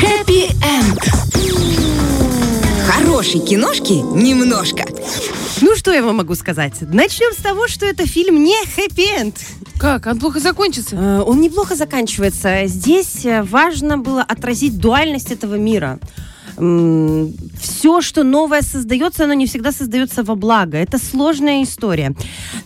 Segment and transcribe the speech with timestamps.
[0.00, 0.98] Хэппи-энд.
[2.86, 4.84] Хорошей киношки немножко.
[5.60, 6.72] Ну, что я вам могу сказать?
[6.80, 9.36] Начнем с того, что это фильм не хэппи-энд.
[9.78, 10.06] Как?
[10.06, 10.96] Он плохо закончится?
[10.96, 12.62] Э, Он неплохо заканчивается.
[12.66, 15.98] Здесь э, важно было отразить дуальность этого мира.
[16.60, 20.76] Все, что новое создается, оно не всегда создается во благо.
[20.76, 22.14] Это сложная история.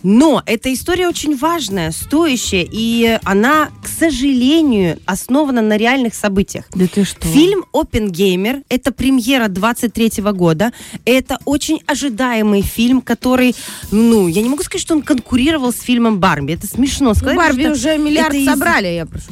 [0.03, 6.65] Но эта история очень важная, стоящая, и она, к сожалению, основана на реальных событиях.
[6.75, 7.27] Да ты что?
[7.27, 10.71] Фильм «Опенгеймер»— это премьера 23 года.
[11.05, 13.55] Это очень ожидаемый фильм, который,
[13.91, 16.53] ну, я не могу сказать, что он конкурировал с фильмом «Барби».
[16.53, 17.37] Это смешно Ну, сказать.
[17.37, 19.25] Барби потому что уже миллиард это из- собрали, я прошу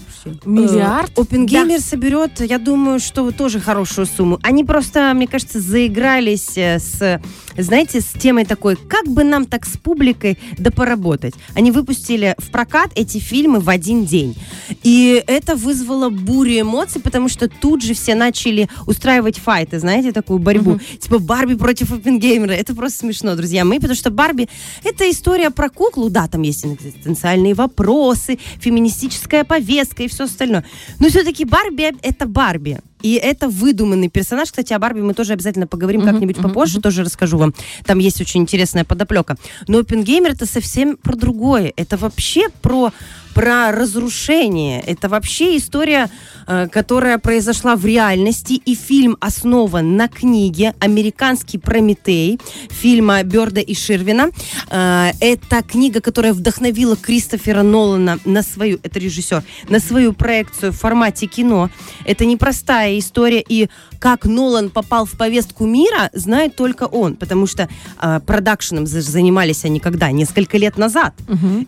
[0.45, 1.17] Миллиард?
[1.17, 4.39] Э, Опенгеймер соберет, я думаю, что тоже хорошую сумму.
[4.43, 7.21] Они просто, мне кажется, заигрались э, с,
[7.57, 11.33] знаете, с темой такой, как бы нам так с публикой да поработать.
[11.55, 14.35] Они выпустили в прокат эти фильмы в один день.
[14.83, 20.39] И это вызвало бурю эмоций, потому что тут же все начали устраивать файты, знаете, такую
[20.39, 20.79] борьбу.
[20.99, 22.51] Типа Барби против Опенгеймера.
[22.51, 24.49] Это просто смешно, друзья мои, потому что Барби—
[24.83, 26.09] это история про куклу.
[26.09, 30.65] Да, там есть экзистенциальные вопросы, феминистическая повестка и все остальное.
[30.99, 32.79] Но все-таки Барби— это Барби.
[33.03, 34.49] И это выдуманный персонаж.
[34.49, 37.53] Кстати, о Барби мы тоже обязательно поговорим как-нибудь попозже, тоже расскажу вам.
[37.85, 39.37] Там есть очень интересная подоплека.
[39.67, 41.71] Но Опенгеймер это совсем про другое.
[41.75, 42.91] Это вообще про
[43.33, 44.81] про разрушение.
[44.81, 46.09] Это вообще история,
[46.47, 48.53] э, которая произошла в реальности.
[48.53, 52.39] И фильм основан на книге «Американский Прометей»
[52.69, 54.29] фильма Берда и Ширвина.
[54.69, 60.75] Э, Это книга, которая вдохновила Кристофера Нолана на свою, это режиссер, на свою проекцию в
[60.77, 61.69] формате кино.
[62.05, 63.43] Это непростая история.
[63.47, 67.15] И как Нолан попал в повестку мира, знает только он.
[67.15, 67.67] Потому что
[68.01, 70.11] э, продакшеном за- занимались они когда?
[70.11, 71.13] Несколько лет назад.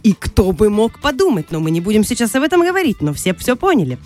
[0.04, 1.52] И кто бы мог подумать?
[1.56, 3.98] Но мы не будем сейчас об этом говорить, но все все поняли.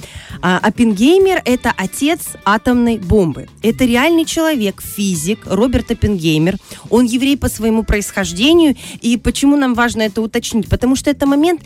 [0.44, 3.48] А, Оппенгеймер– это отец атомной бомбы.
[3.64, 6.58] Это реальный человек, физик Роберт Оппенгеймер.
[6.92, 8.76] Он еврей по своему происхождению.
[9.02, 10.70] И почему нам важно это уточнить?
[10.70, 11.62] Потому что это момент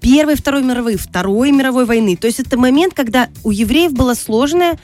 [0.00, 2.16] Первой, Второй мировой, Второй мировой войны.
[2.16, 4.78] То есть это момент, когда у евреев была сложная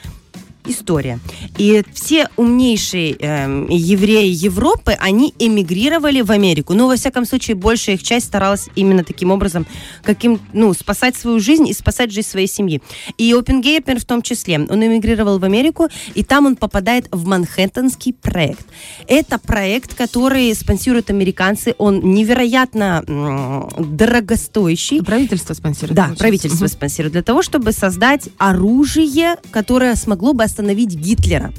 [0.65, 1.19] история.
[1.57, 6.73] И все умнейшие эм, евреи Европы, они эмигрировали в Америку.
[6.73, 9.65] Ну, во всяком случае, большая их часть старалась именно таким образом,
[10.03, 12.81] каким, ну, спасать свою жизнь и спасать жизнь своей семьи.
[13.17, 14.59] И Опенгеймер в том числе.
[14.59, 18.65] Он эмигрировал в Америку, и там он попадает в Манхэттенский проект.
[19.07, 21.75] Это проект, который спонсируют американцы.
[21.77, 25.01] Он невероятно м, дорогостоящий.
[25.01, 25.95] Правительство спонсирует.
[25.95, 26.23] Да, получается.
[26.23, 31.53] правительство спонсирует для того, чтобы создать оружие, которое смогло бы остановить Гитлера.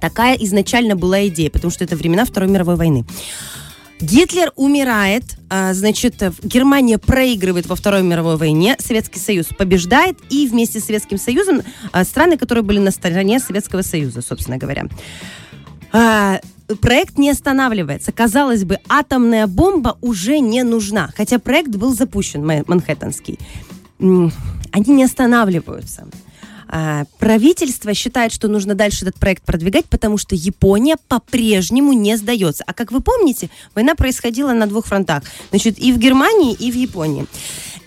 [0.00, 3.04] Такая изначально была идея, потому что это времена Второй мировой войны.
[4.00, 10.80] Гитлер умирает, а, значит, Германия проигрывает во Второй мировой войне, Советский Союз побеждает, и вместе
[10.80, 11.60] с Советским Союзом
[11.92, 14.86] а, страны, которые были на стороне Советского Союза, собственно говоря.
[15.92, 16.40] А,
[16.80, 18.10] проект не останавливается.
[18.10, 21.10] Казалось бы, атомная бомба уже не нужна.
[21.14, 23.38] Хотя проект был запущен, Манхэттенский.
[23.98, 26.06] Они не останавливаются.
[26.72, 32.62] А, Правительство считает, что нужно дальше этот проект продвигать, потому что Япония по-прежнему не сдается.
[32.66, 35.24] А как вы помните, война происходила на двух фронтах.
[35.50, 37.26] Значит, и в Германии, и в Японии.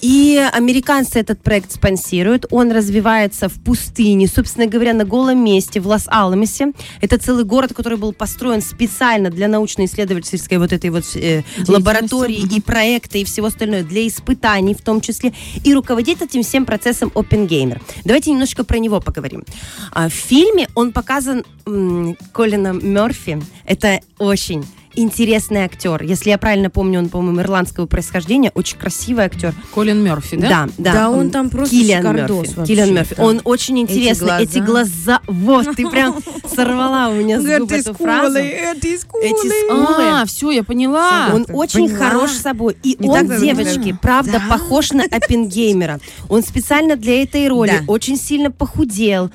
[0.03, 2.45] И американцы этот проект спонсируют.
[2.51, 6.73] Он развивается в пустыне, собственно говоря, на голом месте, в Лос-Аламосе.
[6.99, 12.59] Это целый город, который был построен специально для научно-исследовательской вот этой вот э, лаборатории и
[12.59, 15.31] проекта и всего остального, для испытаний в том числе.
[15.63, 17.81] И руководит этим всем процессом Опенгеймер.
[18.03, 19.45] Давайте немножко про него поговорим.
[19.93, 23.41] А, в фильме он показан м, Колином Мерфи.
[23.65, 24.65] Это очень
[24.95, 26.03] интересный актер.
[26.03, 28.51] Если я правильно помню, он, по-моему, ирландского происхождения.
[28.55, 29.53] Очень красивый актер.
[29.73, 30.49] Колин Мерфи, да?
[30.49, 30.93] Да, да.
[30.93, 32.31] Да, он там просто Киллиан Мерфи.
[32.55, 33.15] вообще, Киллиан Мерфи.
[33.17, 34.27] Он очень интересный.
[34.27, 34.41] глаза.
[34.43, 35.19] Эти глаза.
[35.27, 36.15] Вот, ты прям
[36.55, 38.37] сорвала у меня с губ эту фразу.
[38.37, 39.23] Эти скулы.
[40.05, 41.31] А, все, я поняла.
[41.33, 42.77] Он очень хорош собой.
[42.83, 44.43] И он, девочки, правда, Да.
[44.57, 45.99] похож на Оппенгеймера.
[46.29, 49.29] Он специально для этой роли очень сильно похудел.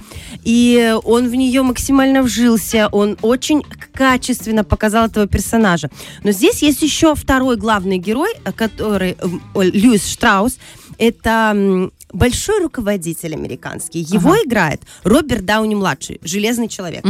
[0.44, 2.88] И он в нее максимально вжился.
[2.92, 3.62] Он очень
[3.92, 5.47] качественно показал этого персонажа.
[6.24, 10.58] Но здесь есть еще второй главный герой, э, который м, ой, Льюис Штраус.
[10.98, 14.00] Это большой руководитель американский.
[14.00, 17.04] Его играет Роберт Дауни-младший, железный человек.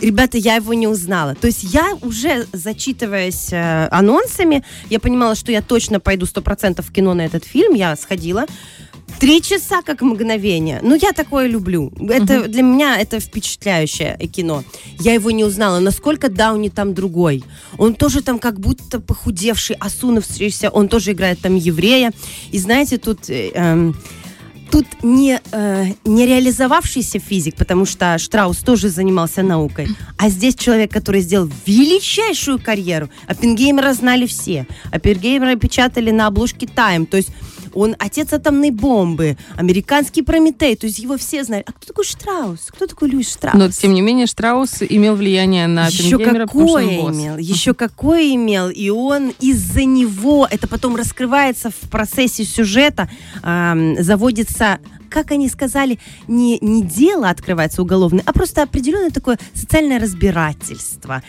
[0.00, 1.34] Ребята, я его не узнала.
[1.36, 6.92] То есть я уже, зачитываясь э, анонсами, я понимала, что я точно пойду 100% в
[6.92, 7.74] кино на этот фильм.
[7.74, 8.44] Я сходила.
[9.24, 10.80] Три часа как мгновение.
[10.82, 11.90] Ну, я такое люблю.
[12.10, 14.64] Это для меня это впечатляющее кино.
[15.00, 15.78] Я его не узнала.
[15.80, 17.42] Насколько Дауни там другой.
[17.78, 20.68] Он тоже там как будто похудевший, осунувшийся.
[20.68, 22.12] Он тоже играет там еврея.
[22.52, 23.30] И знаете, тут...
[23.30, 23.96] э, эм,
[24.70, 29.88] тут не, э, не реализовавшийся физик, потому что Штраус тоже занимался наукой,
[30.18, 33.08] а здесь человек, который сделал величайшую карьеру.
[33.28, 34.66] Оппенгеймера знали все.
[34.90, 37.06] Оппенгеймера печатали на обложке Time.
[37.06, 37.30] То есть
[37.74, 41.68] он отец атомной бомбы, американский Прометей, то есть его все знают.
[41.68, 42.68] А кто такой Штраус?
[42.68, 43.58] Кто такой Льюис Штраус?
[43.58, 47.16] Но, тем не менее, Штраус имел влияние на еще потому какое босс.
[47.16, 53.10] имел, еще какое имел, и он из-за него, это потом раскрывается в процессе сюжета,
[53.42, 54.78] ам, заводится
[55.14, 61.22] как они сказали, не, не дело открывается уголовное, а просто определенное такое социальное разбирательство.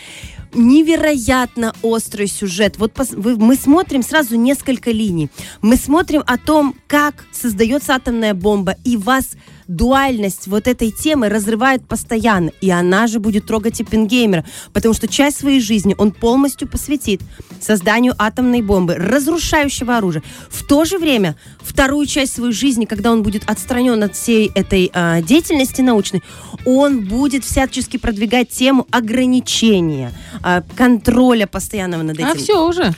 [0.56, 2.78] Невероятно острый сюжет.
[2.78, 5.30] Вот пос- вы- мы смотрим сразу несколько линий.
[5.62, 9.31] Мы смотрим о том, как создается атомная бомба, и вас
[9.67, 12.51] дуальность вот этой темы разрывает постоянно.
[12.62, 17.21] И она же будет трогать Оппенгеймера, потому что часть своей жизни он полностью посвятит
[17.59, 20.23] созданию атомной бомбы, разрушающего оружия.
[20.50, 24.91] В то же время вторую часть своей жизни, когда он будет отстранен от всей этой
[24.94, 26.21] а, деятельности научной,
[26.65, 30.11] он будет всячески продвигать тему ограничения,
[30.41, 32.27] а, контроля постоянного над этим.
[32.27, 32.94] А все уже.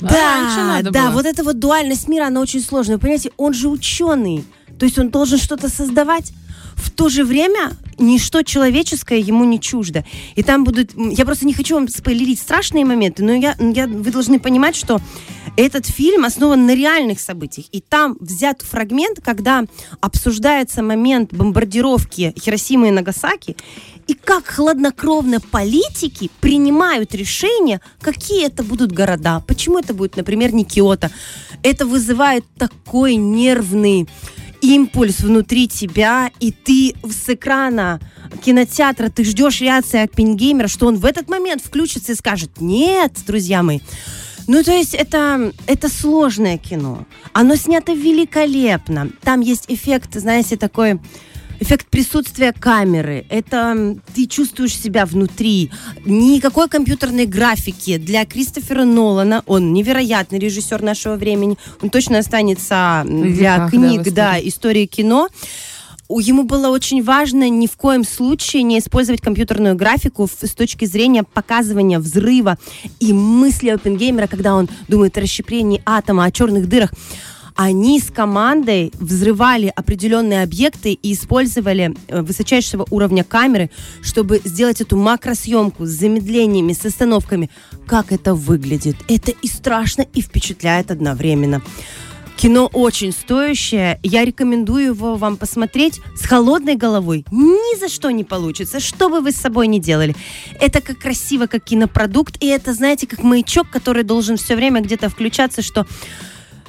[0.00, 1.12] А Да, надо да, было.
[1.12, 2.96] вот эта вот дуальность мира, она очень сложная.
[2.96, 4.44] Вы понимаете, он же ученый,
[4.78, 6.32] то есть он должен что-то создавать.
[6.76, 10.04] В то же время ничто человеческое ему не чуждо.
[10.34, 10.90] И там будут...
[10.96, 15.00] Я просто не хочу вам спойлерить страшные моменты, но я, я, вы должны понимать, что
[15.56, 17.66] этот фильм основан на реальных событиях.
[17.70, 19.64] И там взят фрагмент, когда
[20.00, 23.56] обсуждается момент бомбардировки Хиросимы и Нагасаки,
[24.06, 30.64] и как хладнокровно политики принимают решения, какие это будут города, почему это будет, например, не
[30.64, 31.10] Киото.
[31.62, 34.06] Это вызывает такой нервный
[34.64, 38.00] импульс внутри тебя, и ты с экрана
[38.44, 43.62] кинотеатра, ты ждешь реакции Оппенгеймера, что он в этот момент включится и скажет, нет, друзья
[43.62, 43.80] мои,
[44.46, 47.06] ну, то есть это, это сложное кино.
[47.32, 49.10] Оно снято великолепно.
[49.22, 51.00] Там есть эффект, знаете, такой
[51.60, 53.26] эффект присутствия камеры.
[53.28, 55.70] Это ты чувствуешь себя внутри.
[56.04, 57.96] Никакой компьютерной графики.
[57.96, 64.00] Для Кристофера Нолана, он невероятный режиссер нашего времени, он точно останется для веках, да, книг,
[64.06, 65.28] в да, истории кино.
[66.08, 70.84] У- Ему было очень важно ни в коем случае не использовать компьютерную графику с точки
[70.84, 72.58] зрения показывания взрыва
[73.00, 76.92] и мысли Оппенгеймера, когда он думает о расщеплении атома, о черных дырах.
[77.56, 83.70] Они с командой взрывали определенные объекты и использовали э, высочайшего уровня камеры,
[84.02, 87.50] чтобы сделать эту макросъемку с замедлениями, с остановками.
[87.86, 88.96] Как это выглядит?
[89.08, 91.62] Это и страшно, и впечатляет одновременно.
[92.36, 94.00] Кино очень стоящее.
[94.02, 97.24] Я рекомендую его вам посмотреть с холодной головой.
[97.30, 100.16] Ни за что не получится, что бы вы с собой ни делали.
[100.60, 102.42] Это как красиво, как кинопродукт.
[102.42, 105.86] И это, знаете, как маячок, который должен все время где-то включаться, что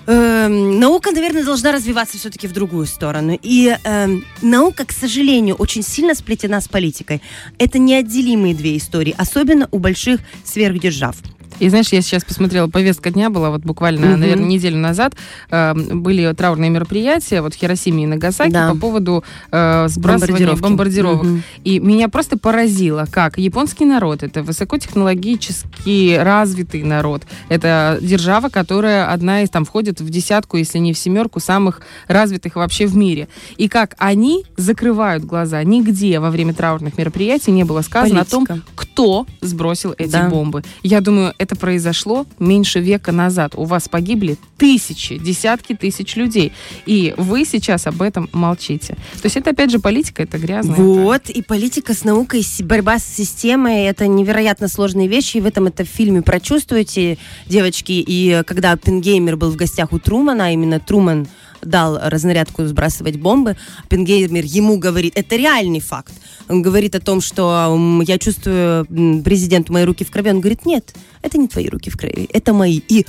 [0.08, 3.38] эм, наука, наверное, должна развиваться все-таки в другую сторону.
[3.42, 7.22] И эм, наука, к сожалению, очень сильно сплетена с политикой.
[7.58, 11.18] Это неотделимые две истории, особенно у больших сверхдержав.
[11.60, 14.20] И знаешь, я сейчас посмотрела, повестка дня была вот буквально, Мгм.
[14.20, 15.14] наверное, неделю назад.
[15.52, 18.72] э, были траурные мероприятия вот в Хиросиме и Нагасаки Да.
[18.72, 21.24] по поводу э, сбрасывания бомбардировок.
[21.24, 21.44] Мгм.
[21.64, 29.42] И меня просто поразило, как японский народ, это высокотехнологически развитый народ, это держава, которая одна
[29.44, 33.28] из, там, входит в десятку, если не в семерку, самых развитых вообще в мире.
[33.58, 35.64] И как они закрывают глаза.
[35.64, 38.68] Нигде во время траурных мероприятий не было сказано о том, Политика.
[38.76, 40.30] кто сбросил эти Да.
[40.30, 40.64] бомбы.
[40.84, 43.54] Я думаю, это произошло меньше века назад.
[43.56, 46.52] У вас погибли тысячи, десятки тысяч людей.
[46.86, 48.96] И вы сейчас об этом молчите.
[49.22, 50.76] То есть это, опять же, политика, это грязная.
[50.76, 55.68] Вот, и политика с наукой, борьба с системой, это невероятно сложные вещи, и в этом
[55.68, 60.80] это в фильме прочувствуете, девочки, и когда Оппенгеймер был в гостях у Трумана, а именно
[60.80, 61.28] Труман
[61.66, 66.14] дал разнарядку сбрасывать бомбы, Оппенгеймер ему говорит, это реальный факт,
[66.48, 68.86] он говорит о том, что я чувствую,
[69.24, 72.54] президент, мои руки в крови, он говорит, нет, это не твои руки в крови, это
[72.54, 73.06] мои, и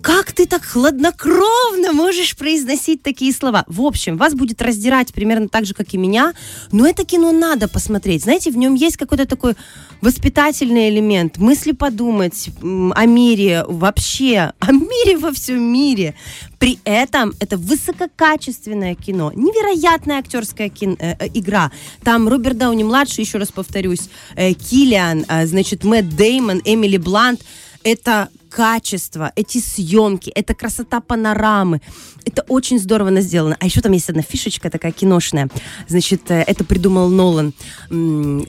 [0.00, 3.64] как ты так хладнокровно можешь произносить такие слова?
[3.66, 6.32] В общем, вас будет раздирать примерно так же, как и меня,
[6.72, 8.22] но это кино надо посмотреть.
[8.22, 9.54] Знаете, в нем есть какой-то такой
[10.00, 16.14] воспитательный элемент, мысли подумать о мире вообще, о мире во всем мире.
[16.58, 21.70] При этом это высококачественное кино, невероятная актерская кин- э, э, игра.
[22.02, 27.42] Там Роберт Дауни младший, еще раз повторюсь, э, Киллиан, э, значит, Мэтт Деймон, Эмили Блант.
[27.84, 31.80] Это качество, эти съемки, эта красота панорамы.
[32.24, 33.56] Это очень здорово сделано.
[33.60, 35.48] А еще там есть одна фишечка такая киношная.
[35.86, 37.52] Значит, э, это придумал Нолан.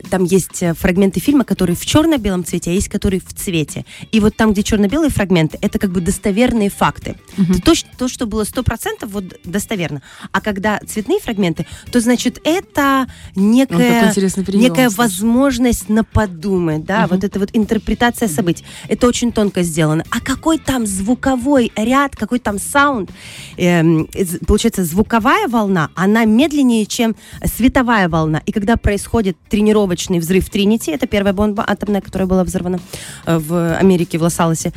[0.10, 3.86] Там есть э, фрагменты фильма, которые в черно-белом цвете, а есть которые в цвете.
[4.12, 7.16] И вот там, где черно-белые фрагменты, это как бы достоверные факты.
[7.38, 10.02] Это то, что- то, что было 100% вот достоверно.
[10.32, 17.24] А когда цветные фрагменты, то значит это некая, прием, некая возможность на подумать, да, вот
[17.24, 18.66] это вот интерпретация событий.
[18.88, 19.89] Это очень тонко сделано.
[19.92, 23.12] А какой там звуковой ряд, какой там саунд?
[23.58, 24.08] Эм,
[24.48, 28.42] получается, звуковая волна, она медленнее, чем световая волна.
[28.46, 32.80] И когда происходит тренировочный взрыв Тринити, это первая бомба атомная, которая была взорвана
[33.26, 34.74] э, в Америке, в Лос-Алосе,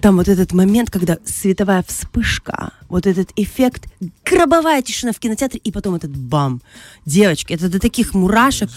[0.00, 3.88] там вот этот момент, когда световая вспышка, вот этот эффект,
[4.24, 6.60] гробовая тишина в кинотеатре, и потом этот бам.
[7.04, 8.70] Девочки, это до таких мурашек.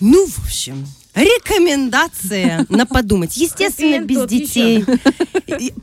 [0.00, 3.36] Ну, в общем, рекомендация на подумать.
[3.36, 4.84] Естественно, без детей.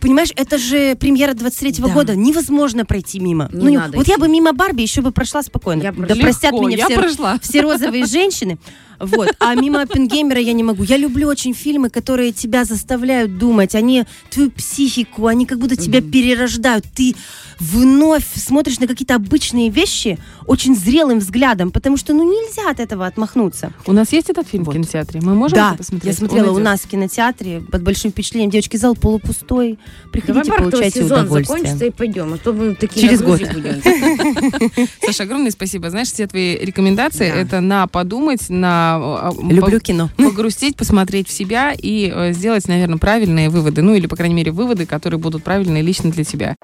[0.02, 1.94] Понимаешь, это же премьера 23-го Да.
[1.94, 2.16] года.
[2.16, 3.50] Невозможно пройти мимо.
[3.54, 5.84] Не Ну, надо вот я бы мимо Барби еще бы прошла спокойно.
[5.84, 7.40] Я да простят меня я все, прошла.
[7.42, 8.58] все розовые женщины.
[9.00, 9.30] Вот.
[9.40, 10.84] А мимо Оппенгеймера я не могу.
[10.84, 13.76] Я люблю очень фильмы, которые тебя заставляют думать.
[13.76, 16.86] Они твою психику, они как будто тебя перерождают.
[16.94, 17.16] Ты
[17.60, 23.06] вновь смотришь на какие-то обычные вещи очень зрелым взглядом, потому что ну нельзя от этого
[23.06, 23.74] отмахнуться.
[23.86, 24.72] У нас есть этот фильм Вот.
[24.72, 25.20] в кинотеатре?
[25.22, 26.14] Мы можем да, это посмотреть?
[26.14, 28.50] я смотрела Он у нас в кинотеатре под большим впечатлением.
[28.52, 29.78] Девочки, зал полупустой.
[29.78, 31.58] Давай Приходите, парковый получайте сезон удовольствие.
[31.60, 33.40] закончится и пойдем, а то мы такие Через год.
[33.54, 33.82] будем.
[35.06, 35.90] Саша, огромное спасибо.
[35.90, 37.36] Знаешь, все твои рекомендации Да.
[37.36, 40.10] это на подумать, на э, Люблю кино.
[40.18, 43.82] по- погрустить, посмотреть в себя и э, сделать, наверное, правильные выводы.
[43.82, 46.56] Ну или, по крайней мере, выводы, которые будут правильные лично для тебя.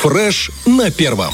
[0.00, 1.32] Фреш на первом.